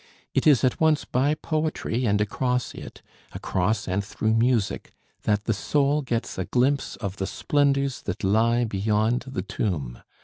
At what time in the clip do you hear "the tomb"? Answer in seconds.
9.27-10.01